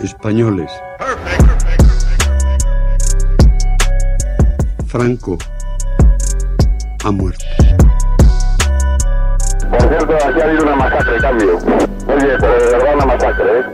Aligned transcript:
Españoles. 0.00 0.70
Franco 4.86 5.38
ha 7.04 7.10
muerto. 7.10 7.44
Por 9.70 9.80
cierto, 9.80 10.14
aquí 10.14 10.40
ha 10.40 10.44
habido 10.44 10.62
una 10.64 10.76
masacre, 10.76 11.18
cambio. 11.20 11.56
Oye, 11.56 12.36
pero 12.40 12.58
de 12.58 12.70
verdad 12.70 12.94
una 12.94 13.06
masacre, 13.06 13.58
¿eh? 13.60 13.64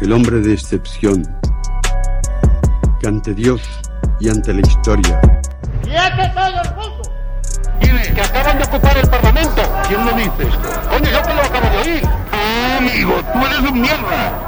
El 0.00 0.12
hombre 0.12 0.40
de 0.40 0.54
excepción, 0.54 1.22
que 3.00 3.08
ante 3.08 3.34
Dios 3.34 3.60
y 4.20 4.28
ante 4.28 4.52
la 4.52 4.60
historia 4.60 5.20
¡Quieto 5.82 6.34
todo 6.34 6.62
el 6.62 6.74
mundo! 6.74 7.02
Dime, 7.80 8.02
que 8.14 8.20
acaban 8.20 8.58
de 8.58 8.64
ocupar 8.64 8.96
el 8.96 9.08
Parlamento. 9.08 9.62
¿Quién 9.88 10.04
lo 10.04 10.12
dice 10.12 10.42
esto? 10.48 10.68
Coño, 10.88 11.10
yo 11.10 11.22
que 11.22 11.34
lo 11.34 11.42
acabo 11.42 11.70
de 11.70 11.90
oír. 11.90 12.02
Ah, 12.32 12.78
amigo, 12.78 13.14
tú 13.32 13.46
eres 13.46 13.58
un 13.70 13.80
mierda. 13.80 14.47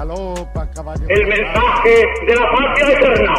galopa 0.00 0.70
caballo. 0.70 1.06
El 1.08 1.26
mensaje 1.26 2.04
de 2.26 2.34
la 2.34 2.50
patria 2.50 2.96
eterna 2.96 3.34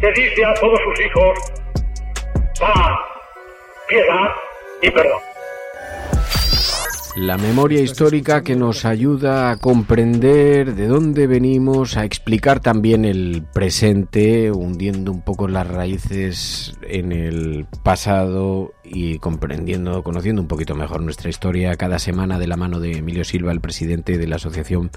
que 0.00 0.12
dice 0.12 0.44
a 0.44 0.54
todos 0.54 0.78
sus 0.84 1.06
hijos 1.06 1.38
paz, 2.58 2.98
piedad 3.88 4.28
y 4.82 4.90
perdón. 4.90 5.20
La 7.16 7.36
memoria 7.36 7.80
histórica 7.80 8.42
que 8.42 8.54
nos 8.54 8.84
ayuda 8.84 9.50
a 9.50 9.56
comprender 9.56 10.74
de 10.74 10.86
dónde 10.86 11.26
venimos, 11.26 11.96
a 11.96 12.04
explicar 12.04 12.60
también 12.60 13.04
el 13.04 13.44
presente, 13.52 14.52
hundiendo 14.52 15.10
un 15.10 15.20
poco 15.22 15.48
las 15.48 15.66
raíces 15.66 16.78
en 16.82 17.12
el 17.12 17.66
pasado 17.82 18.72
y 18.92 19.18
comprendiendo, 19.18 20.02
conociendo 20.02 20.42
un 20.42 20.48
poquito 20.48 20.74
mejor 20.74 21.00
nuestra 21.00 21.30
historia 21.30 21.76
cada 21.76 21.98
semana 22.00 22.38
de 22.40 22.48
la 22.48 22.56
mano 22.56 22.80
de 22.80 22.98
Emilio 22.98 23.24
Silva, 23.24 23.52
el 23.52 23.60
presidente 23.60 24.18
de 24.18 24.26
la 24.26 24.36
Asociación 24.36 24.90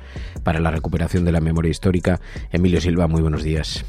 para 0.44 0.59
la 0.59 0.72
Recuperación 0.72 1.23
de 1.25 1.31
la 1.31 1.41
Memoria 1.41 1.69
Histórica. 1.69 2.19
Emilio 2.52 2.81
Silva, 2.81 3.08
muy 3.08 3.22
buenos 3.22 3.44
días. 3.44 3.85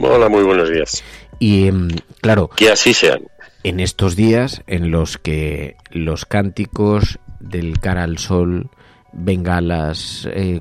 Hola, 0.00 0.28
muy 0.28 0.44
buenos 0.44 0.70
días. 0.70 1.02
Y 1.40 1.66
em, 1.66 1.88
claro, 2.20 2.48
Que 2.54 2.70
así 2.70 2.94
sean. 2.94 3.22
en 3.64 3.80
estos 3.80 4.14
días 4.14 4.62
en 4.68 4.92
los 4.92 5.18
que 5.18 5.76
los 5.90 6.24
cánticos 6.24 7.18
del 7.40 7.80
cara 7.80 8.04
al 8.04 8.18
sol, 8.18 8.70
bengalas, 9.12 10.28
eh, 10.32 10.60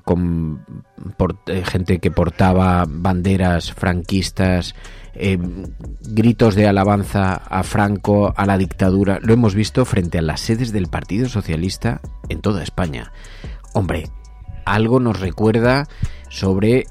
eh, 1.47 1.63
gente 1.65 1.99
que 1.99 2.11
portaba 2.11 2.85
banderas 2.87 3.73
franquistas, 3.73 4.75
eh, 5.13 5.37
gritos 6.01 6.55
de 6.55 6.67
alabanza 6.67 7.33
a 7.33 7.63
Franco, 7.63 8.33
a 8.35 8.45
la 8.45 8.57
dictadura, 8.57 9.19
lo 9.21 9.33
hemos 9.33 9.55
visto 9.55 9.85
frente 9.85 10.19
a 10.19 10.21
las 10.21 10.41
sedes 10.41 10.71
del 10.71 10.87
Partido 10.87 11.27
Socialista 11.27 12.01
en 12.29 12.41
toda 12.41 12.63
España. 12.63 13.11
Hombre, 13.73 14.09
algo 14.65 14.99
nos 14.99 15.19
recuerda 15.19 15.87
sobre 16.29 16.85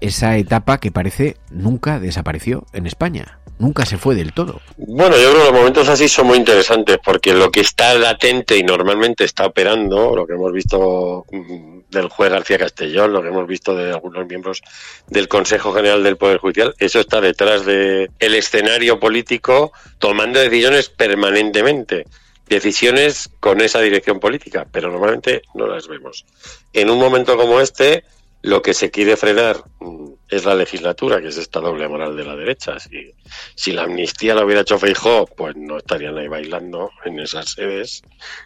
esa 0.00 0.36
etapa 0.36 0.78
que 0.78 0.90
parece 0.90 1.36
nunca 1.50 2.00
desapareció 2.00 2.66
en 2.72 2.86
España. 2.86 3.41
Nunca 3.58 3.86
se 3.86 3.96
fue 3.96 4.14
del 4.14 4.32
todo. 4.32 4.60
Bueno, 4.76 5.16
yo 5.16 5.30
creo 5.30 5.44
que 5.44 5.50
los 5.50 5.52
momentos 5.52 5.88
así 5.88 6.08
son 6.08 6.26
muy 6.26 6.38
interesantes 6.38 6.98
porque 7.04 7.32
lo 7.32 7.50
que 7.50 7.60
está 7.60 7.94
latente 7.94 8.56
y 8.56 8.62
normalmente 8.62 9.24
está 9.24 9.46
operando, 9.46 10.16
lo 10.16 10.26
que 10.26 10.32
hemos 10.32 10.52
visto 10.52 11.24
mm, 11.30 11.82
del 11.90 12.08
juez 12.08 12.30
García 12.30 12.58
Castellón, 12.58 13.12
lo 13.12 13.22
que 13.22 13.28
hemos 13.28 13.46
visto 13.46 13.76
de 13.76 13.92
algunos 13.92 14.26
miembros 14.26 14.62
del 15.06 15.28
Consejo 15.28 15.72
General 15.72 16.02
del 16.02 16.16
Poder 16.16 16.38
Judicial, 16.38 16.74
eso 16.78 16.98
está 16.98 17.20
detrás 17.20 17.64
del 17.64 18.10
el 18.18 18.34
escenario 18.34 18.98
político 18.98 19.72
tomando 19.98 20.40
decisiones 20.40 20.88
permanentemente. 20.88 22.06
Decisiones 22.48 23.30
con 23.40 23.60
esa 23.60 23.80
dirección 23.80 24.20
política, 24.20 24.66
pero 24.70 24.90
normalmente 24.90 25.42
no 25.54 25.66
las 25.66 25.88
vemos. 25.88 26.26
En 26.72 26.90
un 26.90 26.98
momento 26.98 27.36
como 27.36 27.60
este, 27.60 28.04
lo 28.42 28.60
que 28.60 28.74
se 28.74 28.90
quiere 28.90 29.16
frenar 29.16 29.64
mm, 29.80 30.12
es 30.28 30.44
la 30.44 30.54
legislatura, 30.54 31.20
que 31.20 31.28
es 31.28 31.36
esta 31.36 31.60
doble 31.60 31.88
moral 31.88 32.16
de 32.16 32.24
la 32.24 32.34
derecha. 32.34 32.78
Si, 32.80 33.12
si 33.54 33.72
la 33.72 33.84
amnistía 33.84 34.34
la 34.34 34.44
hubiera 34.44 34.62
hecho 34.62 34.78
Feijó, 34.78 35.26
pues 35.26 35.54
no 35.56 35.78
estarían 35.78 36.18
ahí 36.18 36.28
bailando 36.28 36.90
en 37.04 37.20
esas 37.20 37.52
sedes. 37.52 38.02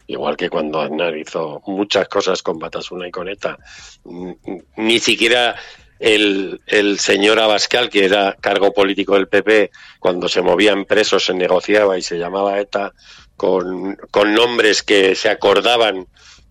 Igual 0.06 0.36
que 0.36 0.50
cuando 0.50 0.80
Aznar 0.80 1.16
hizo 1.16 1.62
muchas 1.66 2.08
cosas 2.08 2.42
con 2.42 2.58
Batasuna 2.58 3.08
y 3.08 3.10
con 3.10 3.28
ETA. 3.28 3.58
Mm, 4.04 4.30
mm, 4.30 4.62
Ni 4.76 4.98
siquiera 4.98 5.56
el, 5.98 6.60
señor 6.98 7.40
Abascal, 7.40 7.88
que 7.88 8.04
era 8.04 8.36
cargo 8.38 8.72
político 8.72 9.14
del 9.14 9.28
PP, 9.28 9.70
cuando 9.98 10.28
se 10.28 10.42
movían 10.42 10.84
presos 10.84 11.24
se 11.24 11.32
negociaba 11.32 11.96
y 11.96 12.02
se 12.02 12.18
llamaba 12.18 12.60
ETA 12.60 12.92
con 13.36 13.96
nombres 14.34 14.82
que 14.82 15.14
se 15.14 15.28
acordaban 15.28 16.06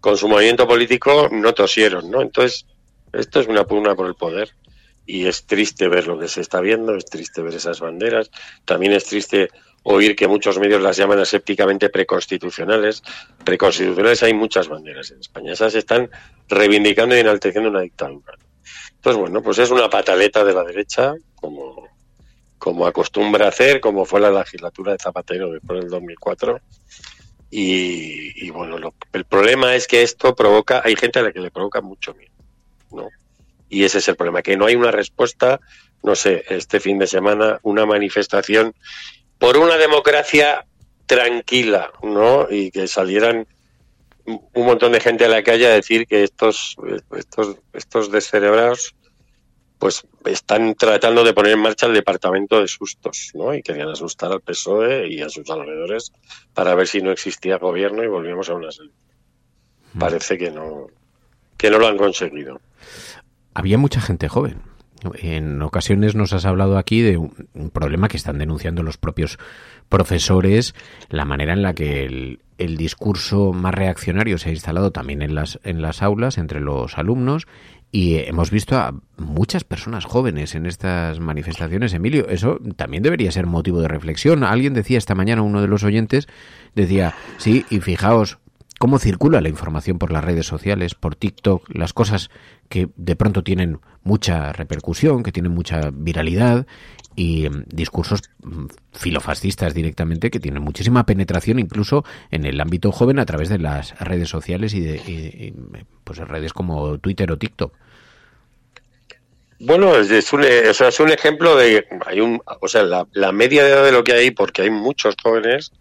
con 0.06 0.18
su 0.18 0.28
movimiento 0.28 0.68
político, 0.68 1.30
no 1.32 1.56
tosieron, 1.56 2.12
¿no? 2.12 2.22
Entonces, 2.22 2.68
esto 3.20 3.40
es 3.40 3.48
una 3.48 3.66
pugna 3.66 3.96
por 3.96 4.08
el 4.08 4.16
poder 4.16 4.52
y 5.06 5.28
es 5.28 5.46
triste 5.46 5.88
ver 5.88 6.08
lo 6.08 6.18
que 6.20 6.28
se 6.28 6.42
está 6.42 6.62
viendo, 6.62 6.96
es 6.96 7.06
triste 7.06 7.42
ver 7.42 7.54
esas 7.54 7.80
banderas, 7.80 8.32
también 8.66 8.94
es 8.94 9.06
triste 9.06 9.50
oír 9.84 10.16
que 10.16 10.28
muchos 10.28 10.58
medios 10.58 10.82
las 10.82 10.98
llaman 10.98 11.20
asépticamente 11.20 11.90
preconstitucionales. 11.90 13.04
Preconstitucionales 13.44 14.24
hay 14.24 14.34
muchas 14.34 14.68
banderas 14.68 15.12
en 15.12 15.20
España, 15.20 15.54
esas 15.54 15.76
están 15.76 16.10
reivindicando 16.50 17.16
y 17.16 17.20
enalteciendo 17.20 17.70
una 17.70 17.82
dictadura. 17.82 18.34
Entonces, 18.96 19.22
bueno, 19.22 19.44
pues 19.44 19.60
es 19.60 19.70
una 19.70 19.88
pataleta 19.88 20.44
de 20.44 20.54
la 20.54 20.64
derecha, 20.64 21.14
como, 21.36 21.88
como 22.58 22.88
acostumbra 22.88 23.48
hacer, 23.48 23.80
como 23.80 24.06
fue 24.06 24.20
la 24.20 24.32
legislatura 24.32 24.94
de 24.94 24.98
Zapatero 24.98 25.52
después 25.52 25.82
del 25.82 25.90
2004. 25.92 26.60
Y, 27.52 28.48
y 28.48 28.50
bueno, 28.50 28.78
el 29.14 29.26
problema 29.26 29.76
es 29.76 29.88
que 29.88 30.02
esto 30.02 30.36
provoca, 30.36 30.82
hay 30.84 30.96
gente 30.96 31.20
a 31.20 31.22
la 31.22 31.32
que 31.32 31.40
le 31.40 31.52
provoca 31.52 31.82
mucho 31.82 32.16
miedo, 32.16 32.34
¿no? 32.96 33.10
Y 33.70 33.84
ese 33.84 33.98
es 33.98 34.08
el 34.08 34.16
problema, 34.16 34.42
que 34.42 34.58
no 34.58 34.66
hay 34.66 34.76
una 34.76 34.92
respuesta, 34.92 35.60
no 36.04 36.16
sé, 36.16 36.46
este 36.50 36.80
fin 36.80 37.00
de 37.00 37.08
semana, 37.08 37.60
una 37.64 37.86
manifestación 37.86 38.74
por 39.38 39.58
una 39.58 39.78
democracia 39.78 40.66
tranquila, 41.06 41.92
¿no? 42.02 42.48
Y 42.50 42.72
que 42.72 42.88
salieran 42.88 43.48
un 44.26 44.66
montón 44.66 44.92
de 44.92 45.00
gente 45.00 45.26
a 45.26 45.30
la 45.30 45.44
calle 45.44 45.68
a 45.68 45.74
decir 45.74 46.08
que 46.08 46.24
estos, 46.24 46.76
estos, 47.16 47.58
estos 47.74 48.12
descerebrados 48.12 48.96
pues 49.78 50.08
están 50.26 50.74
tratando 50.76 51.24
de 51.24 51.34
poner 51.34 51.54
en 51.54 51.60
marcha 51.60 51.86
el 51.86 51.94
departamento 51.94 52.60
de 52.60 52.68
sustos, 52.68 53.32
¿no? 53.34 53.54
Y 53.54 53.62
querían 53.62 53.90
asustar 53.90 54.32
al 54.32 54.42
PSOE 54.42 55.08
y 55.10 55.22
a 55.22 55.30
sus 55.30 55.50
alrededores 55.50 56.12
para 56.54 56.74
ver 56.76 56.88
si 56.88 57.02
no 57.02 57.12
existía 57.12 57.58
gobierno 57.58 58.04
y 58.04 58.08
volvíamos 58.08 58.50
a 58.50 58.56
una 58.56 58.70
Parece 60.00 60.38
que 60.38 60.52
no, 60.52 60.88
que 61.58 61.70
no 61.70 61.80
lo 61.80 61.88
han 61.88 61.98
conseguido. 61.98 62.60
Había 63.54 63.78
mucha 63.78 64.02
gente 64.02 64.28
joven. 64.28 64.62
En 65.16 65.62
ocasiones 65.62 66.16
nos 66.16 66.34
has 66.34 66.46
hablado 66.46 66.78
aquí 66.78 67.02
de 67.02 67.18
un, 67.18 67.70
problema 67.72 68.08
que 68.08 68.18
están 68.18 68.40
denunciando 68.40 68.82
los 68.82 68.98
propios 68.98 69.38
profesores, 69.88 70.74
la 71.10 71.26
manera 71.26 71.54
en 71.54 71.62
la 71.62 71.74
que 71.74 72.06
el, 72.06 72.40
el 72.58 72.78
discurso 72.78 73.54
más 73.54 73.74
reaccionario 73.74 74.38
se 74.38 74.50
ha 74.50 74.54
instalado 74.54 74.92
también 74.92 75.22
en 75.22 75.36
las, 75.36 75.60
en 75.64 75.82
las 75.82 76.02
aulas, 76.02 76.38
entre 76.38 76.60
los 76.60 76.98
alumnos, 76.98 77.46
y 77.92 78.18
hemos 78.18 78.52
visto 78.52 78.78
a 78.78 78.94
muchas 79.18 79.64
personas 79.64 80.06
jóvenes 80.06 80.56
en 80.56 80.66
estas 80.66 81.20
manifestaciones. 81.20 81.94
Emilio, 81.94 82.28
eso 82.28 82.60
también 82.76 83.04
debería 83.04 83.32
ser 83.32 83.46
motivo 83.46 83.80
de 83.80 83.88
reflexión. 83.88 84.44
Alguien 84.44 84.74
decía 84.74 84.98
esta 84.98 85.16
mañana, 85.16 85.44
uno 85.44 85.62
de 85.62 85.68
los 85.68 85.84
oyentes, 85.84 86.28
decía, 86.74 87.14
sí, 87.38 87.66
y 87.70 87.80
fijaos, 87.80 88.40
cómo 88.80 89.00
circula 89.00 89.42
la 89.42 89.50
información 89.50 89.98
por 90.00 90.12
las 90.12 90.24
redes 90.24 90.46
sociales, 90.46 90.96
por 90.96 91.16
TikTok, 91.16 91.70
las 91.74 91.94
cosas 91.94 92.30
que 92.70 92.90
de 92.96 93.16
pronto 93.16 93.44
tienen 93.44 93.80
mucha 94.04 94.52
repercusión, 94.54 95.24
que 95.24 95.32
tienen 95.32 95.52
mucha 95.52 95.92
viralidad 95.94 96.66
y 97.16 97.50
mm, 97.50 97.66
discursos 97.68 98.22
mm, 98.44 98.66
filofascistas 98.94 99.74
directamente 99.74 100.30
que 100.30 100.40
tienen 100.40 100.62
muchísima 100.62 101.06
penetración 101.06 101.60
incluso 101.60 102.04
en 102.32 102.46
el 102.46 102.60
ámbito 102.60 102.92
joven 102.92 103.20
a 103.20 103.26
través 103.26 103.50
de 103.50 103.60
las 103.60 103.98
redes 104.00 104.30
sociales 104.30 104.74
y 104.74 104.82
de 104.82 105.54
pues 106.04 106.20
redes 106.20 106.54
como 106.54 106.98
Twitter 107.00 107.32
o 107.32 107.38
TikTok. 107.38 107.74
Bueno, 109.58 109.96
es 109.96 110.34
un, 110.34 110.44
es 110.44 111.00
un 111.00 111.10
ejemplo 111.10 111.56
de 111.56 111.86
hay 112.06 112.20
un, 112.20 112.42
o 112.46 112.68
sea, 112.68 112.84
la, 112.84 113.08
la 113.14 113.32
media 113.32 113.64
de 113.64 113.72
edad 113.72 113.86
de 113.86 113.94
lo 113.94 114.04
que 114.04 114.12
hay, 114.12 114.32
porque 114.32 114.64
hay 114.64 114.70
muchos 114.70 115.16
jóvenes 115.24 115.72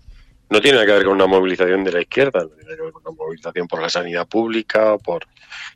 no 0.54 0.60
tiene 0.60 0.76
nada 0.76 0.86
que 0.86 0.92
ver 0.92 1.04
con 1.04 1.14
una 1.14 1.26
movilización 1.26 1.82
de 1.82 1.90
la 1.90 2.00
izquierda, 2.00 2.42
no 2.42 2.48
tiene 2.50 2.76
que 2.76 2.82
ver 2.82 2.92
con 2.92 3.02
una 3.04 3.16
movilización 3.16 3.66
por 3.66 3.82
la 3.82 3.88
sanidad 3.88 4.28
pública, 4.28 4.96
por 4.98 5.26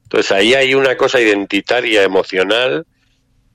entonces 0.05 0.31
ahí 0.31 0.55
hay 0.55 0.75
una 0.75 0.97
cosa 0.97 1.21
identitaria, 1.21 2.05
emocional, 2.05 2.87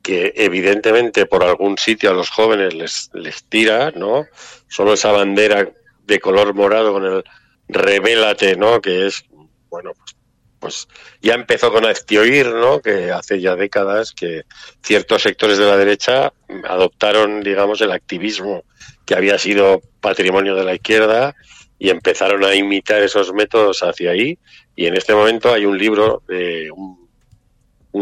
que 0.01 0.33
evidentemente 0.35 1.25
por 1.25 1.45
algún 1.45 1.77
sitio 1.77 2.11
a 2.11 2.13
los 2.13 2.29
jóvenes 2.29 2.73
les, 2.73 3.09
les 3.13 3.45
tira, 3.45 3.91
¿no? 3.91 4.25
Solo 4.67 4.93
esa 4.93 5.13
bandera 5.13 5.71
de 6.05 6.19
color 6.19 6.53
morado 6.53 6.91
con 6.91 7.05
el 7.05 7.23
revélate, 7.69 8.57
¿no? 8.57 8.81
Que 8.81 9.07
es, 9.07 9.23
bueno, 9.69 9.93
pues, 9.97 10.17
pues 10.59 10.87
ya 11.21 11.35
empezó 11.35 11.71
con 11.71 11.85
Aztioir, 11.85 12.47
¿no? 12.47 12.81
Que 12.81 13.11
hace 13.11 13.39
ya 13.39 13.55
décadas 13.55 14.11
que 14.11 14.43
ciertos 14.83 15.21
sectores 15.21 15.57
de 15.57 15.65
la 15.67 15.77
derecha 15.77 16.33
adoptaron, 16.67 17.41
digamos, 17.41 17.79
el 17.79 17.91
activismo 17.91 18.65
que 19.05 19.15
había 19.15 19.37
sido 19.37 19.81
patrimonio 19.99 20.55
de 20.55 20.63
la 20.63 20.75
izquierda 20.75 21.35
y 21.79 21.89
empezaron 21.89 22.43
a 22.45 22.55
imitar 22.55 23.01
esos 23.01 23.33
métodos 23.33 23.83
hacia 23.83 24.11
ahí. 24.11 24.37
Y 24.75 24.85
en 24.85 24.95
este 24.95 25.13
momento 25.13 25.53
hay 25.53 25.65
un 25.65 25.77
libro 25.77 26.23
de 26.27 26.69
un, 26.71 27.03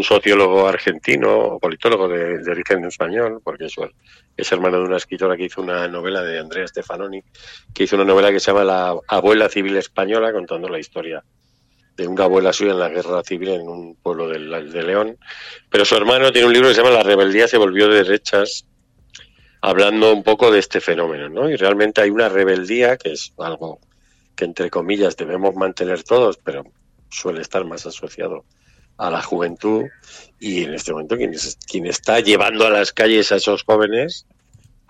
sociólogo 0.04 0.68
argentino 0.68 1.38
o 1.38 1.60
politólogo 1.60 2.08
de, 2.08 2.50
origen 2.50 2.86
español, 2.86 3.42
porque 3.44 3.66
es, 3.66 3.76
es 4.38 4.52
hermano 4.52 4.78
de 4.78 4.86
una 4.86 4.98
escritora 4.98 5.36
que 5.36 5.46
hizo 5.46 5.62
una 5.62 5.88
novela 5.88 6.24
de 6.24 6.40
Andrea 6.40 6.68
Stefanoni, 6.68 7.22
que 7.74 7.84
hizo 7.84 7.98
una 7.98 8.06
novela 8.06 8.32
que 8.32 8.40
se 8.40 8.52
llama 8.52 8.64
La 8.64 8.96
abuela 9.08 9.50
civil 9.50 9.76
española, 9.78 10.32
contando 10.32 10.70
la 10.70 10.80
historia 10.80 11.24
de 11.98 12.08
una 12.08 12.24
abuela 12.24 12.54
suya 12.54 12.72
en 12.72 12.80
la 12.80 12.90
guerra 12.90 13.22
civil 13.24 13.50
en 13.50 13.68
un 13.68 13.96
pueblo 13.96 14.30
de, 14.30 14.40
de 14.40 14.84
León. 14.84 15.18
Pero 15.70 15.86
su 15.86 15.96
hermano 15.96 16.32
tiene 16.32 16.48
un 16.48 16.54
libro 16.54 16.70
que 16.70 16.76
se 16.76 16.82
llama 16.82 16.96
La 16.96 17.04
rebeldía 17.04 17.48
se 17.48 17.58
volvió 17.58 17.88
de 17.90 18.04
derechas, 18.04 18.66
hablando 19.62 20.14
un 20.14 20.24
poco 20.24 20.52
de 20.52 20.60
este 20.60 20.82
fenómeno, 20.82 21.30
¿no? 21.30 21.50
Y 21.50 21.56
realmente 21.56 22.02
hay 22.02 22.10
una 22.10 22.30
rebeldía, 22.30 22.98
que 22.98 23.14
es 23.14 23.34
algo 23.38 23.80
que 24.36 24.46
entre 24.46 24.70
comillas 24.70 25.16
debemos 25.16 25.56
mantener 25.56 26.04
todos, 26.04 26.38
pero 26.38 26.64
suele 27.10 27.42
estar 27.42 27.64
más 27.66 27.86
asociado 27.86 28.46
a 28.98 29.10
la 29.10 29.22
juventud 29.22 29.86
y 30.40 30.64
en 30.64 30.74
este 30.74 30.92
momento 30.92 31.18
quien, 31.18 31.34
quien 31.68 31.86
está 31.86 32.20
llevando 32.20 32.66
a 32.66 32.70
las 32.70 32.92
calles 32.92 33.32
a 33.32 33.38
esos 33.38 33.64
jóvenes 33.64 34.26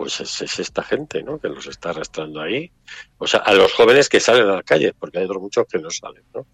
pues 0.01 0.19
es, 0.19 0.59
esta 0.59 0.81
gente, 0.81 1.21
¿no? 1.21 1.39
Que 1.39 1.47
los 1.47 1.67
está 1.67 1.91
arrastrando 1.91 2.41
ahí. 2.41 2.71
O 3.19 3.27
sea, 3.27 3.41
a 3.41 3.53
los 3.53 3.71
jóvenes 3.71 4.09
que 4.09 4.19
salen 4.19 4.49
a 4.49 4.55
la 4.55 4.63
calle, 4.63 4.95
porque 4.97 5.19
hay 5.19 5.25
otros 5.25 5.43
muchos 5.43 5.67
que 5.67 5.77
no 5.77 5.91
salen, 5.91 6.23
¿no? 6.33 6.47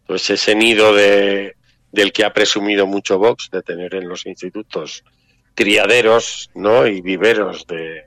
Entonces 0.00 0.30
ese 0.30 0.56
nido 0.56 0.92
de, 0.92 1.54
del 1.92 2.12
que 2.12 2.24
ha 2.24 2.32
presumido 2.32 2.88
mucho 2.88 3.18
Vox 3.18 3.50
de 3.52 3.62
tener 3.62 3.94
en 3.94 4.08
los 4.08 4.26
institutos 4.26 5.04
criaderos 5.58 6.50
¿no? 6.54 6.86
y 6.86 7.00
viveros 7.00 7.66
de, 7.66 8.04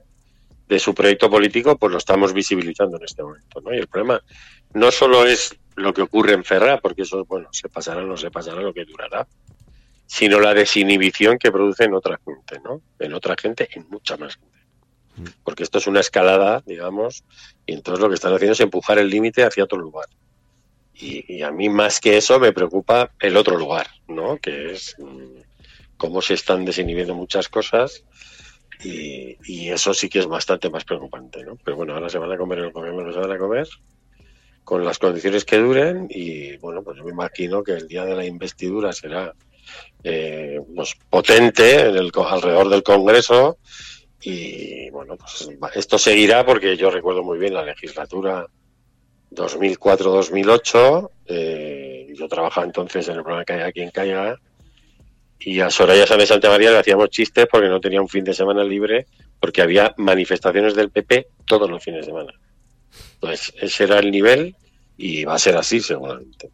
de 0.69 0.79
su 0.79 0.95
proyecto 0.95 1.29
político, 1.29 1.77
pues 1.77 1.91
lo 1.91 1.97
estamos 1.97 2.31
visibilizando 2.31 2.95
en 2.95 3.03
este 3.03 3.23
momento. 3.23 3.59
¿no? 3.59 3.73
Y 3.73 3.77
el 3.77 3.89
problema 3.89 4.23
no 4.73 4.89
solo 4.89 5.25
es 5.25 5.53
lo 5.75 5.93
que 5.93 6.01
ocurre 6.01 6.31
en 6.31 6.45
Ferra, 6.45 6.79
porque 6.79 7.01
eso, 7.01 7.25
bueno, 7.25 7.49
se 7.51 7.67
pasará 7.67 8.03
o 8.03 8.07
no 8.07 8.15
se 8.15 8.31
pasará 8.31 8.61
lo 8.61 8.73
que 8.73 8.85
durará, 8.85 9.27
sino 10.05 10.39
la 10.39 10.53
desinhibición 10.53 11.37
que 11.37 11.51
produce 11.51 11.83
en 11.83 11.93
otra 11.93 12.21
gente, 12.23 12.61
¿no? 12.63 12.81
En 12.99 13.13
otra 13.13 13.35
gente, 13.37 13.67
en 13.73 13.85
mucha 13.89 14.15
más 14.15 14.37
gente. 14.37 14.59
Mm. 15.17 15.41
Porque 15.43 15.63
esto 15.63 15.79
es 15.79 15.87
una 15.87 15.99
escalada, 15.99 16.63
digamos, 16.65 17.25
y 17.65 17.73
entonces 17.73 18.01
lo 18.01 18.07
que 18.07 18.15
están 18.15 18.33
haciendo 18.33 18.53
es 18.53 18.61
empujar 18.61 18.97
el 18.97 19.09
límite 19.09 19.43
hacia 19.43 19.65
otro 19.65 19.77
lugar. 19.77 20.07
Y, 20.93 21.25
y, 21.35 21.41
a 21.41 21.51
mí 21.51 21.67
más 21.67 21.99
que 21.99 22.15
eso 22.15 22.39
me 22.39 22.53
preocupa 22.53 23.11
el 23.19 23.35
otro 23.35 23.57
lugar, 23.57 23.87
¿no? 24.07 24.37
Que 24.37 24.71
es 24.71 24.95
mm, 24.99 25.41
cómo 26.01 26.19
se 26.19 26.33
están 26.33 26.65
desinhibiendo 26.65 27.13
muchas 27.13 27.47
cosas 27.47 28.03
y, 28.83 29.69
eso 29.69 29.93
sí 29.93 30.09
que 30.09 30.17
es 30.17 30.25
bastante 30.25 30.67
más 30.71 30.83
preocupante, 30.83 31.43
¿no? 31.43 31.59
Pero 31.63 31.77
bueno, 31.77 31.93
ahora 31.93 32.09
se 32.09 32.17
van 32.17 32.31
a 32.31 32.37
comer 32.37 32.57
el 32.57 32.71
gobierno, 32.71 33.13
se 33.13 33.19
van 33.19 33.31
a 33.31 33.37
comer 33.37 33.67
con 34.63 34.83
las 34.83 34.97
condiciones 34.97 35.45
que 35.45 35.59
duren 35.59 36.07
y 36.09 36.57
bueno, 36.57 36.81
pues 36.81 36.97
yo 36.97 37.03
me 37.03 37.11
imagino 37.11 37.61
que 37.61 37.73
el 37.73 37.87
día 37.87 38.03
de 38.03 38.15
la 38.15 38.25
investidura 38.25 38.91
será 38.93 39.31
eh, 40.03 40.59
pues 40.75 40.95
potente 41.07 41.81
en 41.81 41.95
el, 41.95 42.11
alrededor 42.27 42.69
del 42.69 42.81
Congreso 42.81 43.59
y 44.23 44.89
bueno, 44.89 45.17
pues 45.17 45.49
esto 45.75 45.99
seguirá 45.99 46.43
porque 46.43 46.75
yo 46.77 46.89
recuerdo 46.89 47.21
muy 47.21 47.37
bien 47.37 47.53
la 47.53 47.63
legislatura 47.63 48.47
2004-2008, 49.29 51.09
eh, 51.27 52.07
yo 52.15 52.27
trabajaba 52.27 52.65
entonces 52.65 53.07
en 53.07 53.17
el 53.17 53.21
programa 53.21 53.45
Caiga 53.45 53.71
quien 53.71 53.91
caiga 53.91 54.39
y 55.43 55.59
a 55.59 55.69
Soraya 55.69 56.05
Sáenz 56.05 56.29
Santa 56.29 56.49
María 56.49 56.71
le 56.71 56.77
hacíamos 56.77 57.09
chistes 57.09 57.47
porque 57.51 57.67
no 57.67 57.79
tenía 57.79 58.01
un 58.01 58.07
fin 58.07 58.23
de 58.23 58.33
semana 58.33 58.63
libre 58.63 59.07
porque 59.39 59.61
había 59.61 59.93
manifestaciones 59.97 60.75
del 60.75 60.91
PP 60.91 61.27
todos 61.45 61.69
los 61.69 61.83
fines 61.83 62.01
de 62.01 62.11
semana. 62.11 62.33
Entonces, 63.15 63.53
ese 63.59 63.85
era 63.85 63.99
el 63.99 64.11
nivel 64.11 64.55
y 64.97 65.23
va 65.23 65.35
a 65.35 65.39
ser 65.39 65.57
así 65.57 65.79
seguramente. 65.79 66.49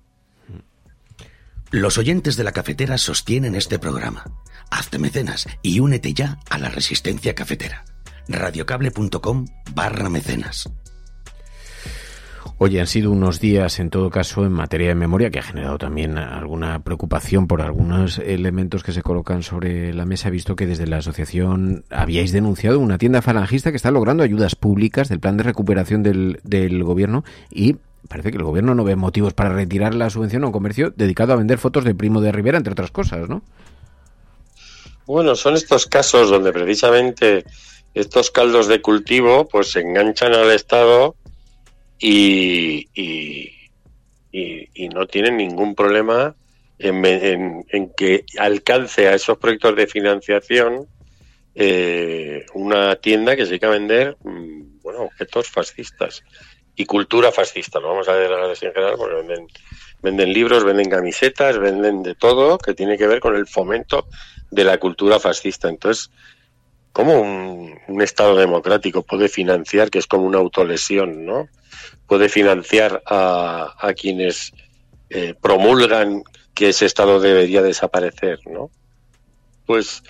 Los 1.71 1.97
oyentes 1.97 2.37
de 2.37 2.45
la 2.45 2.53
cafetera 2.53 2.97
sostienen 2.97 3.55
este 3.55 3.77
programa. 3.77 4.23
Hazte 4.71 4.99
mecenas 4.99 5.47
y 5.61 5.79
únete 5.81 6.13
ya 6.13 6.39
a 6.49 6.57
la 6.57 6.69
resistencia 6.69 7.35
cafetera. 7.35 7.83
radiocable.com 8.29 9.47
barra 9.73 10.09
mecenas. 10.09 10.69
Oye, 12.59 12.81
han 12.81 12.87
sido 12.87 13.11
unos 13.11 13.39
días, 13.39 13.79
en 13.79 13.91
todo 13.91 14.09
caso, 14.09 14.43
en 14.43 14.51
materia 14.51 14.87
de 14.87 14.95
memoria, 14.95 15.29
que 15.29 15.37
ha 15.37 15.43
generado 15.43 15.77
también 15.77 16.17
alguna 16.17 16.79
preocupación 16.83 17.45
por 17.45 17.61
algunos 17.61 18.17
elementos 18.17 18.81
que 18.81 18.93
se 18.93 19.03
colocan 19.03 19.43
sobre 19.43 19.93
la 19.93 20.05
mesa. 20.05 20.31
Visto 20.31 20.55
que 20.55 20.65
desde 20.65 20.87
la 20.87 20.97
asociación 20.97 21.85
habíais 21.91 22.31
denunciado 22.31 22.79
una 22.79 22.97
tienda 22.97 23.21
falangista 23.21 23.69
que 23.69 23.77
está 23.77 23.91
logrando 23.91 24.23
ayudas 24.23 24.55
públicas 24.55 25.07
del 25.07 25.19
plan 25.19 25.37
de 25.37 25.43
recuperación 25.43 26.01
del, 26.01 26.39
del 26.43 26.83
gobierno 26.83 27.23
y 27.51 27.75
parece 28.09 28.31
que 28.31 28.37
el 28.37 28.43
gobierno 28.43 28.73
no 28.73 28.83
ve 28.83 28.95
motivos 28.95 29.35
para 29.35 29.49
retirar 29.49 29.93
la 29.93 30.09
subvención 30.09 30.43
a 30.43 30.47
un 30.47 30.53
comercio 30.53 30.89
dedicado 30.89 31.33
a 31.33 31.35
vender 31.35 31.59
fotos 31.59 31.83
de 31.83 31.93
Primo 31.93 32.21
de 32.21 32.31
Rivera, 32.31 32.57
entre 32.57 32.73
otras 32.73 32.89
cosas, 32.89 33.29
¿no? 33.29 33.43
Bueno, 35.05 35.35
son 35.35 35.53
estos 35.53 35.85
casos 35.85 36.31
donde 36.31 36.51
precisamente 36.51 37.45
estos 37.93 38.31
caldos 38.31 38.67
de 38.67 38.81
cultivo 38.81 39.47
pues 39.47 39.71
se 39.71 39.81
enganchan 39.81 40.33
al 40.33 40.49
Estado 40.51 41.15
y, 41.99 42.87
y, 42.93 43.53
no 44.89 45.05
tienen 45.05 45.37
ningún 45.37 45.75
problema 45.75 46.35
en, 46.79 47.63
que 47.95 48.25
alcance 48.39 49.07
a 49.07 49.15
esos 49.15 49.37
proyectos 49.37 49.75
de 49.75 49.87
financiación 49.87 50.87
eh, 51.55 52.45
una 52.53 52.95
tienda 52.97 53.35
que 53.35 53.43
se 53.43 53.49
dedica 53.49 53.67
a 53.67 53.71
vender 53.71 54.15
mm, 54.23 54.81
bueno, 54.81 55.01
objetos 55.01 55.49
fascistas 55.49 56.23
y 56.75 56.85
cultura 56.85 57.31
fascista. 57.31 57.79
Lo 57.79 57.89
vamos 57.89 58.07
a 58.07 58.13
ver 58.13 58.31
en 58.31 58.55
general 58.55 58.93
porque 58.97 59.15
venden, 59.15 59.47
venden 60.01 60.33
libros, 60.33 60.63
venden 60.63 60.89
camisetas, 60.89 61.57
venden 61.57 62.03
de 62.03 62.13
todo 62.13 62.59
que 62.59 62.75
tiene 62.75 62.97
que 62.97 63.07
ver 63.07 63.19
con 63.19 63.35
el 63.35 63.47
fomento 63.47 64.07
de 64.51 64.63
la 64.63 64.77
cultura 64.77 65.19
fascista. 65.19 65.67
Entonces, 65.67 66.11
¿cómo 66.93 67.21
un 67.21 68.01
Estado 68.01 68.35
democrático 68.35 69.01
puede 69.01 69.27
financiar, 69.27 69.89
que 69.89 69.99
es 69.99 70.07
como 70.07 70.25
una 70.25 70.37
autolesión, 70.37 71.25
¿no? 71.25 71.49
Puede 72.07 72.29
financiar 72.29 73.03
a, 73.05 73.93
quienes 73.95 74.53
eh, 75.09 75.33
promulgan 75.39 76.23
que 76.53 76.69
ese 76.69 76.85
Estado 76.85 77.19
debería 77.19 77.61
desaparecer, 77.61 78.39
¿no? 78.45 78.71
Pues 79.65 80.01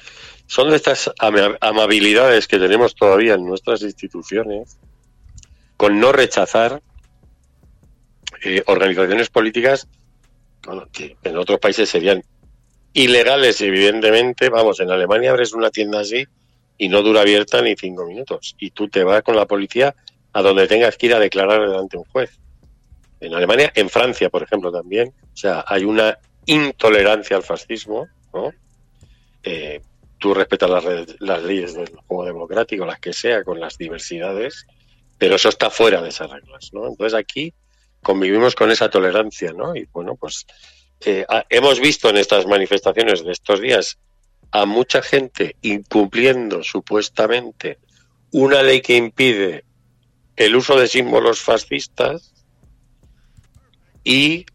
son 0.46 0.70
de 0.70 0.78
estas 0.78 1.12
amabilidades 1.60 2.48
que 2.48 2.60
tenemos 2.60 2.96
todavía 2.96 3.34
en 3.34 3.46
nuestras 3.46 3.82
instituciones 3.82 4.78
con 5.76 6.00
no 6.00 6.12
rechazar 6.12 6.82
eh, 8.44 8.64
organizaciones 8.68 9.30
políticas 9.30 9.88
que 10.92 11.18
en 11.24 11.38
otros 11.38 11.60
países 11.60 11.90
serían 11.90 12.24
ilegales, 12.94 13.62
evidentemente. 13.62 14.50
Vamos, 14.50 14.80
en 14.80 14.92
Alemania 14.92 15.32
abres 15.32 15.54
una 15.54 15.70
tienda 15.70 16.02
así 16.02 16.26
y 16.78 16.90
no 16.90 17.02
dura 17.02 17.22
abierta 17.22 17.62
ni 17.62 17.76
cinco 17.76 18.06
minutos. 18.06 18.56
Y 18.60 18.72
tú 18.72 18.90
te 18.90 19.04
vas 19.04 19.24
con 19.24 19.36
la 19.36 19.46
policía 19.46 19.96
a 20.34 20.42
donde 20.42 20.68
tengas 20.68 20.98
que 20.98 21.08
ir 21.08 21.14
a 21.14 21.20
declarar 21.20 21.62
delante 21.62 21.98
de 21.98 22.02
un 22.02 22.10
juez. 22.12 22.40
En 23.20 23.34
Alemania, 23.34 23.72
en 23.76 23.90
Francia, 23.90 24.30
por 24.30 24.44
ejemplo, 24.44 24.72
también. 24.72 25.14
O 25.34 25.38
sea, 25.38 25.66
hay 25.68 25.84
una 25.84 26.18
intolerancia 26.46 27.36
al 27.36 27.44
fascismo, 27.44 28.08
¿no? 28.34 28.52
Eh, 29.44 29.82
tú 30.20 30.34
respetas 30.34 30.70
las, 30.70 30.86
las, 31.20 31.44
leyes 31.44 31.74
del 31.74 31.90
juego 32.08 32.26
democrático, 32.26 32.86
las 32.86 33.00
que 33.00 33.14
sea, 33.14 33.44
con 33.44 33.60
las 33.60 33.78
diversidades, 33.78 34.66
pero 35.18 35.36
eso 35.36 35.50
está 35.50 35.70
fuera 35.70 36.02
de 36.02 36.10
esas 36.10 36.30
reglas, 36.30 36.70
¿no? 36.74 36.88
Entonces 36.88 37.14
aquí 37.14 37.54
convivimos 38.02 38.56
con 38.56 38.72
esa 38.72 38.90
tolerancia, 38.90 39.54
¿no? 39.54 39.76
Y 39.76 39.88
bueno, 39.92 40.16
pues 40.16 40.46
eh, 41.06 41.26
hemos 41.50 41.80
visto 41.80 42.10
en 42.10 42.18
estas 42.18 42.46
manifestaciones 42.46 43.24
de 43.24 43.32
estos 43.32 43.62
días 43.62 43.98
a 44.52 44.66
mucha 44.66 45.02
gente 45.02 45.56
incumpliendo 45.62 46.64
supuestamente 46.64 47.80
una 48.32 48.64
ley 48.64 48.82
que 48.82 48.96
impide 48.96 49.64
el 50.38 50.56
uso 50.56 50.80
de 50.80 50.88
símbolos 50.88 51.42
fascistas 51.42 52.34
y 54.04 54.46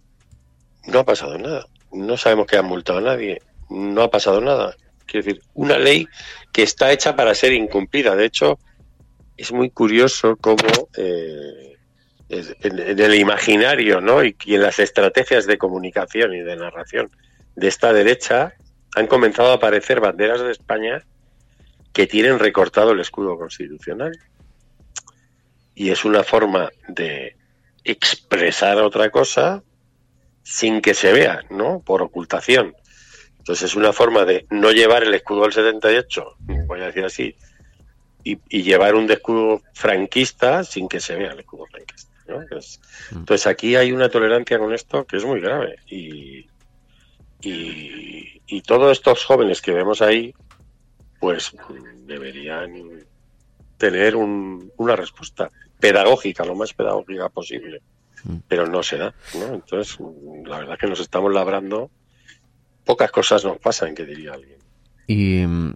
no 0.86 1.00
ha 1.00 1.04
pasado 1.04 1.36
nada. 1.36 1.66
No 1.92 2.16
sabemos 2.16 2.46
que 2.46 2.56
han 2.56 2.64
multado 2.64 3.00
a 3.00 3.02
nadie. 3.02 3.42
No 3.68 4.02
ha 4.02 4.10
pasado 4.10 4.40
nada. 4.40 4.74
Quiero 5.06 5.26
decir, 5.26 5.42
una 5.54 5.76
ley 5.76 6.08
que 6.52 6.62
está 6.62 6.92
hecha 6.92 7.14
para 7.14 7.34
ser 7.34 7.52
incumplida. 7.52 8.16
De 8.16 8.24
hecho, 8.24 8.58
es 9.36 9.52
muy 9.52 9.70
curioso 9.70 10.36
cómo 10.36 10.88
eh, 10.96 11.76
en, 12.28 12.98
el 12.98 13.14
imaginario 13.14 14.00
¿no? 14.00 14.24
y, 14.24 14.36
en 14.46 14.62
las 14.62 14.78
estrategias 14.78 15.46
de 15.46 15.58
comunicación 15.58 16.34
y 16.34 16.40
de 16.40 16.56
narración 16.56 17.10
de 17.56 17.68
esta 17.68 17.92
derecha 17.92 18.54
han 18.94 19.06
comenzado 19.06 19.50
a 19.50 19.54
aparecer 19.54 20.00
banderas 20.00 20.40
de 20.40 20.52
España 20.52 21.02
que 21.92 22.06
tienen 22.06 22.38
recortado 22.38 22.92
el 22.92 23.00
escudo 23.00 23.36
constitucional. 23.36 24.12
Y 25.74 25.90
es 25.90 26.04
una 26.04 26.22
forma 26.22 26.70
de 26.88 27.36
expresar 27.84 28.78
otra 28.78 29.10
cosa 29.10 29.62
sin 30.42 30.80
que 30.80 30.94
se 30.94 31.12
vea, 31.12 31.42
¿no? 31.50 31.80
Por 31.80 32.02
ocultación. 32.02 32.74
Entonces 33.38 33.70
es 33.70 33.76
una 33.76 33.92
forma 33.92 34.24
de 34.24 34.46
no 34.50 34.70
llevar 34.70 35.02
el 35.02 35.14
escudo 35.14 35.42
del 35.42 35.52
78, 35.52 36.36
voy 36.66 36.80
a 36.80 36.86
decir 36.86 37.04
así, 37.04 37.36
y, 38.22 38.38
llevar 38.62 38.94
un 38.94 39.10
escudo 39.10 39.62
franquista 39.72 40.62
sin 40.62 40.88
que 40.88 41.00
se 41.00 41.16
vea 41.16 41.32
el 41.32 41.40
escudo 41.40 41.66
franquista. 41.66 42.12
¿no? 42.28 42.40
Entonces, 42.40 42.80
mm. 43.10 43.18
entonces, 43.18 43.46
aquí 43.48 43.74
hay 43.74 43.90
una 43.90 44.08
tolerancia 44.08 44.58
con 44.58 44.72
esto 44.72 45.04
que 45.04 45.16
es 45.16 45.24
muy 45.24 45.40
grave. 45.40 45.76
Y, 45.88 46.46
y, 47.40 48.40
y 48.46 48.62
todos 48.62 48.92
estos 48.92 49.24
jóvenes 49.24 49.60
que 49.60 49.72
vemos 49.72 50.02
ahí, 50.02 50.32
pues 51.18 51.52
deberían 52.06 53.04
tener 53.82 54.14
una 54.14 54.94
respuesta 54.94 55.50
pedagógica, 55.80 56.44
lo 56.44 56.54
más 56.54 56.72
pedagógica 56.72 57.28
posible. 57.30 57.82
Mm. 58.22 58.36
Pero 58.46 58.68
no 58.68 58.80
se 58.84 58.96
da, 58.96 59.12
¿no? 59.34 59.54
Entonces, 59.54 59.98
la 60.46 60.58
verdad 60.58 60.74
es 60.74 60.78
que 60.78 60.86
nos 60.86 61.00
estamos 61.00 61.34
labrando. 61.34 61.90
Pocas 62.84 63.10
cosas 63.10 63.44
nos 63.44 63.58
pasan, 63.58 63.96
que 63.96 64.06
diría 64.06 64.34
alguien. 64.34 64.58
Y 65.08 65.44
mm, 65.44 65.74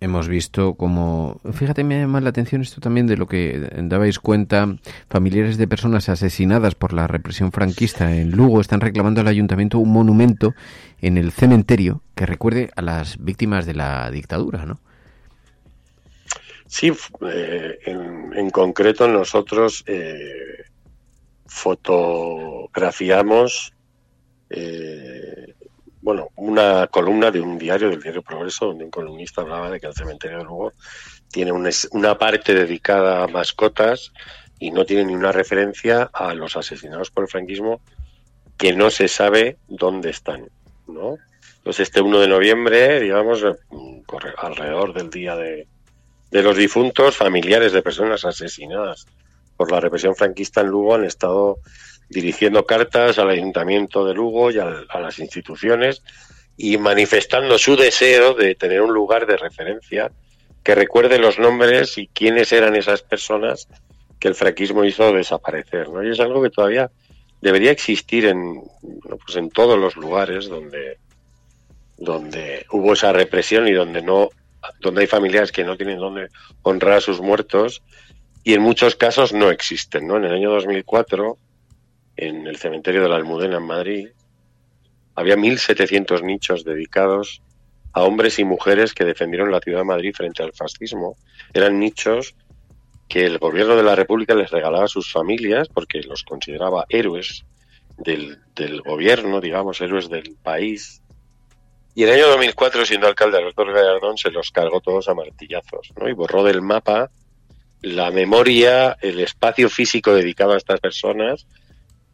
hemos 0.00 0.28
visto 0.28 0.74
como, 0.74 1.40
fíjate, 1.54 1.84
me 1.84 2.00
llama 2.00 2.20
la 2.20 2.28
atención 2.28 2.60
esto 2.60 2.82
también 2.82 3.06
de 3.06 3.16
lo 3.16 3.26
que 3.26 3.70
dabais 3.84 4.18
cuenta, 4.18 4.76
familiares 5.08 5.56
de 5.56 5.66
personas 5.66 6.10
asesinadas 6.10 6.74
por 6.74 6.92
la 6.92 7.06
represión 7.06 7.50
franquista 7.50 8.14
en 8.14 8.32
Lugo 8.32 8.60
están 8.60 8.82
reclamando 8.82 9.22
al 9.22 9.28
ayuntamiento 9.28 9.78
un 9.78 9.90
monumento 9.90 10.54
en 11.00 11.16
el 11.16 11.32
cementerio 11.32 12.02
que 12.14 12.26
recuerde 12.26 12.70
a 12.76 12.82
las 12.82 13.16
víctimas 13.16 13.64
de 13.64 13.72
la 13.72 14.10
dictadura, 14.10 14.66
¿no? 14.66 14.80
Sí, 16.68 16.92
eh, 17.32 17.78
en, 17.86 18.50
concreto 18.50 19.08
nosotros 19.08 19.82
eh, 19.86 20.64
fotografiamos 21.46 23.72
eh, 24.50 25.54
bueno, 26.02 26.28
una 26.36 26.86
columna 26.88 27.30
de 27.30 27.40
un 27.40 27.56
diario, 27.58 27.88
del 27.88 28.02
diario 28.02 28.20
Progreso, 28.22 28.66
donde 28.66 28.84
un 28.84 28.90
columnista 28.90 29.40
hablaba 29.40 29.70
de 29.70 29.80
que 29.80 29.86
el 29.86 29.94
cementerio 29.94 30.36
de 30.38 30.44
Lugo 30.44 30.74
tiene 31.30 31.52
una 31.52 32.18
parte 32.18 32.54
dedicada 32.54 33.24
a 33.24 33.28
mascotas 33.28 34.12
y 34.58 34.70
no 34.70 34.84
tiene 34.84 35.06
ni 35.06 35.14
una 35.14 35.32
referencia 35.32 36.10
a 36.12 36.34
los 36.34 36.54
asesinados 36.56 37.10
por 37.10 37.24
el 37.24 37.30
franquismo 37.30 37.80
que 38.56 38.74
no 38.74 38.90
se 38.90 39.08
sabe 39.08 39.56
dónde 39.68 40.10
están, 40.10 40.50
¿no? 40.86 41.16
Entonces 41.58 41.88
este 41.88 42.02
1 42.02 42.20
de 42.20 42.28
noviembre, 42.28 43.00
digamos, 43.00 43.44
alrededor 44.38 44.94
del 44.94 45.10
día 45.10 45.36
de, 45.36 45.66
de 46.30 46.42
los 46.42 46.56
difuntos, 46.56 47.16
familiares 47.16 47.72
de 47.72 47.82
personas 47.82 48.24
asesinadas 48.24 49.06
por 49.56 49.72
la 49.72 49.80
represión 49.80 50.14
franquista 50.14 50.60
en 50.60 50.68
Lugo 50.68 50.94
han 50.94 51.04
estado 51.04 51.58
dirigiendo 52.08 52.64
cartas 52.64 53.18
al 53.18 53.30
Ayuntamiento 53.30 54.06
de 54.06 54.14
Lugo 54.14 54.50
y 54.50 54.58
a, 54.58 54.84
las 55.00 55.18
instituciones 55.18 56.02
y 56.56 56.78
manifestando 56.78 57.58
su 57.58 57.76
deseo 57.76 58.34
de 58.34 58.54
tener 58.54 58.80
un 58.80 58.92
lugar 58.92 59.26
de 59.26 59.36
referencia 59.36 60.10
que 60.62 60.74
recuerde 60.74 61.18
los 61.18 61.38
nombres 61.38 61.98
y 61.98 62.08
quiénes 62.08 62.52
eran 62.52 62.76
esas 62.76 63.02
personas 63.02 63.68
que 64.18 64.28
el 64.28 64.34
franquismo 64.34 64.84
hizo 64.84 65.12
desaparecer. 65.12 65.88
¿no? 65.88 66.02
Y 66.02 66.10
es 66.10 66.20
algo 66.20 66.42
que 66.42 66.50
todavía 66.50 66.90
debería 67.40 67.70
existir 67.70 68.26
en, 68.26 68.62
pues 69.24 69.36
en 69.36 69.50
todos 69.50 69.78
los 69.78 69.96
lugares 69.96 70.48
donde, 70.48 70.98
donde 71.96 72.66
hubo 72.72 72.94
esa 72.94 73.12
represión 73.12 73.68
y 73.68 73.72
donde 73.72 74.02
no 74.02 74.30
donde 74.80 75.02
hay 75.02 75.06
familias 75.06 75.52
que 75.52 75.64
no 75.64 75.76
tienen 75.76 75.98
donde 75.98 76.28
honrar 76.62 76.98
a 76.98 77.00
sus 77.00 77.20
muertos 77.20 77.82
y 78.44 78.54
en 78.54 78.62
muchos 78.62 78.96
casos 78.96 79.32
no 79.32 79.50
existen. 79.50 80.06
¿no? 80.06 80.16
En 80.16 80.24
el 80.24 80.32
año 80.32 80.50
2004, 80.50 81.36
en 82.16 82.46
el 82.46 82.56
cementerio 82.56 83.02
de 83.02 83.08
la 83.08 83.16
Almudena 83.16 83.58
en 83.58 83.66
Madrid, 83.66 84.08
había 85.14 85.36
1.700 85.36 86.22
nichos 86.22 86.64
dedicados 86.64 87.42
a 87.92 88.04
hombres 88.04 88.38
y 88.38 88.44
mujeres 88.44 88.94
que 88.94 89.04
defendieron 89.04 89.50
la 89.50 89.60
ciudad 89.60 89.78
de 89.78 89.84
Madrid 89.84 90.14
frente 90.14 90.42
al 90.42 90.52
fascismo. 90.52 91.16
Eran 91.52 91.78
nichos 91.80 92.36
que 93.08 93.24
el 93.24 93.38
gobierno 93.38 93.76
de 93.76 93.82
la 93.82 93.96
República 93.96 94.34
les 94.34 94.50
regalaba 94.50 94.84
a 94.84 94.88
sus 94.88 95.10
familias 95.10 95.68
porque 95.68 96.02
los 96.02 96.22
consideraba 96.22 96.84
héroes 96.88 97.44
del, 97.96 98.38
del 98.54 98.82
gobierno, 98.82 99.40
digamos, 99.40 99.80
héroes 99.80 100.08
del 100.08 100.36
país, 100.42 101.02
y 101.98 102.04
en 102.04 102.10
el 102.10 102.14
año 102.14 102.28
2004, 102.28 102.86
siendo 102.86 103.08
alcalde 103.08 103.38
Alberto 103.38 103.64
Gallardón, 103.64 104.16
se 104.16 104.30
los 104.30 104.52
cargó 104.52 104.80
todos 104.80 105.08
a 105.08 105.14
martillazos, 105.14 105.92
¿no? 105.98 106.08
Y 106.08 106.12
borró 106.12 106.44
del 106.44 106.62
mapa 106.62 107.10
la 107.82 108.12
memoria, 108.12 108.96
el 109.00 109.18
espacio 109.18 109.68
físico 109.68 110.14
dedicado 110.14 110.52
a 110.52 110.58
estas 110.58 110.78
personas 110.78 111.48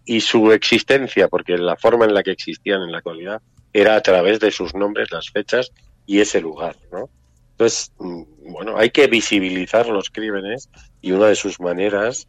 y 0.06 0.22
su 0.22 0.52
existencia, 0.52 1.28
porque 1.28 1.58
la 1.58 1.76
forma 1.76 2.06
en 2.06 2.14
la 2.14 2.22
que 2.22 2.30
existían 2.30 2.80
en 2.80 2.92
la 2.92 2.98
actualidad 2.98 3.42
era 3.74 3.94
a 3.94 4.00
través 4.00 4.40
de 4.40 4.50
sus 4.52 4.74
nombres, 4.74 5.12
las 5.12 5.28
fechas 5.28 5.70
y 6.06 6.20
ese 6.20 6.40
lugar, 6.40 6.76
¿no? 6.90 7.10
Entonces, 7.50 7.92
mm, 7.98 8.22
bueno, 8.52 8.78
hay 8.78 8.88
que 8.88 9.06
visibilizar 9.06 9.86
los 9.88 10.08
crímenes 10.08 10.70
y 11.02 11.12
una 11.12 11.26
de 11.26 11.36
sus 11.36 11.60
maneras 11.60 12.26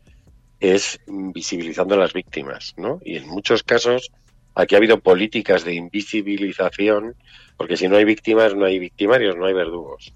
es 0.59 0.99
visibilizando 1.07 1.95
a 1.95 1.99
las 1.99 2.11
víctimas, 2.11 2.73
¿no? 2.75 2.99
Y 3.05 3.15
en 3.15 3.29
muchos 3.29 3.63
casos 3.63 4.11
aquí 4.55 4.75
ha 4.75 4.77
habido 4.77 4.99
políticas 4.99 5.63
de 5.63 5.75
invisibilización 5.75 7.15
porque 7.57 7.77
si 7.77 7.87
no 7.87 7.97
hay 7.97 8.05
víctimas, 8.05 8.55
no 8.55 8.65
hay 8.65 8.79
victimarios, 8.79 9.35
no 9.37 9.45
hay 9.45 9.53
verdugos. 9.53 10.13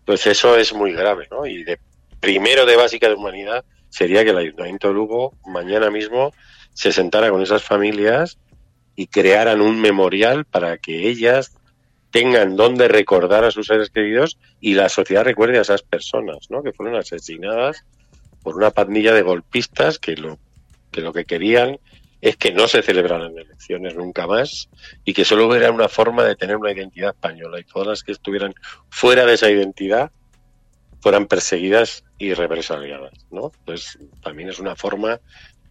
Entonces 0.00 0.38
eso 0.38 0.56
es 0.56 0.72
muy 0.72 0.92
grave, 0.92 1.28
¿no? 1.30 1.46
Y 1.46 1.64
de 1.64 1.78
primero 2.20 2.66
de 2.66 2.76
básica 2.76 3.08
de 3.08 3.14
humanidad 3.14 3.64
sería 3.88 4.24
que 4.24 4.30
el 4.30 4.38
Ayuntamiento 4.38 4.88
de 4.88 4.94
Lugo 4.94 5.34
mañana 5.46 5.90
mismo 5.90 6.32
se 6.72 6.92
sentara 6.92 7.30
con 7.30 7.42
esas 7.42 7.62
familias 7.62 8.38
y 8.96 9.06
crearan 9.06 9.60
un 9.60 9.80
memorial 9.80 10.44
para 10.44 10.78
que 10.78 11.08
ellas 11.08 11.54
tengan 12.10 12.56
donde 12.56 12.88
recordar 12.88 13.44
a 13.44 13.50
sus 13.50 13.66
seres 13.66 13.90
queridos 13.90 14.38
y 14.60 14.74
la 14.74 14.88
sociedad 14.88 15.24
recuerde 15.24 15.58
a 15.58 15.62
esas 15.62 15.82
personas, 15.82 16.50
¿no? 16.50 16.62
Que 16.62 16.72
fueron 16.72 16.96
asesinadas 16.96 17.84
por 18.42 18.56
una 18.56 18.70
pandilla 18.70 19.14
de 19.14 19.22
golpistas 19.22 19.98
que 19.98 20.16
lo 20.16 20.38
que 20.90 21.02
lo 21.02 21.12
que 21.12 21.24
querían 21.24 21.78
es 22.20 22.36
que 22.36 22.52
no 22.52 22.68
se 22.68 22.82
celebraran 22.82 23.36
elecciones 23.36 23.94
nunca 23.94 24.26
más 24.26 24.68
y 25.04 25.14
que 25.14 25.24
solo 25.24 25.48
hubiera 25.48 25.70
una 25.70 25.88
forma 25.88 26.24
de 26.24 26.36
tener 26.36 26.56
una 26.56 26.72
identidad 26.72 27.10
española 27.10 27.58
y 27.58 27.64
todas 27.64 27.88
las 27.88 28.02
que 28.02 28.12
estuvieran 28.12 28.54
fuera 28.90 29.24
de 29.24 29.34
esa 29.34 29.50
identidad 29.50 30.10
fueran 31.00 31.26
perseguidas 31.26 32.04
y 32.18 32.34
represaliadas, 32.34 33.12
¿no? 33.30 33.52
Pues 33.64 33.98
también 34.22 34.50
es 34.50 34.58
una 34.58 34.76
forma 34.76 35.18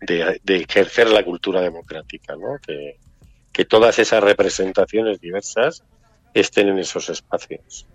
de, 0.01 0.39
ejercer 0.47 1.09
la 1.09 1.23
cultura 1.23 1.61
democrática, 1.61 2.35
¿no? 2.35 2.57
Que, 2.65 2.97
que 3.51 3.65
todas 3.65 3.99
esas 3.99 4.23
representaciones 4.23 5.21
diversas 5.21 5.83
estén 6.33 6.69
en 6.69 6.79
esos 6.79 7.09
espacios. 7.09 7.85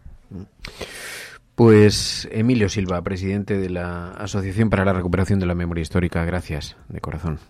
Pues 1.57 2.29
Emilio 2.31 2.69
Silva, 2.69 3.03
presidente 3.03 3.59
de 3.59 3.71
la 3.71 4.11
Asociación 4.13 4.71
para 4.71 4.85
la 4.85 4.93
Recuperación 4.93 5.41
de 5.41 5.47
la 5.47 5.55
Memoria 5.55 5.83
Histórica, 5.83 6.25
gracias 6.25 6.77
de 6.89 7.01
corazón. 7.01 7.41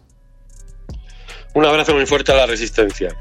Un 1.55 1.65
abrazo 1.65 1.95
muy 1.95 2.05
fuerte 2.05 2.33
a 2.33 2.35
la 2.35 2.47
resistencia. 2.47 3.15